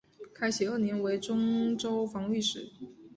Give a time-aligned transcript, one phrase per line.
[0.33, 2.71] 开禧二年为忠州防御使。